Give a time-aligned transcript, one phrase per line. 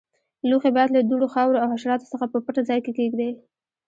[0.49, 3.31] لوښي باید له دوړو، خاورو او حشراتو څخه په پټ ځای کې کېږدئ.